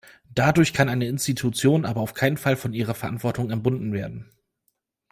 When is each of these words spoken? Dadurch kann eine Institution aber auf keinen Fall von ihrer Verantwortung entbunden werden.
Dadurch 0.33 0.73
kann 0.73 0.89
eine 0.89 1.05
Institution 1.07 1.85
aber 1.85 2.01
auf 2.01 2.15
keinen 2.15 2.37
Fall 2.37 2.55
von 2.55 2.73
ihrer 2.73 2.95
Verantwortung 2.95 3.51
entbunden 3.51 3.93
werden. 3.93 4.31